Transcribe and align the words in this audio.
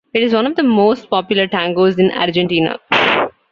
It 0.15 0.23
is 0.23 0.33
one 0.33 0.47
of 0.47 0.55
the 0.55 0.63
most 0.63 1.11
popular 1.11 1.45
tangos 1.47 1.99
in 1.99 2.09
Argentina. 2.09 2.79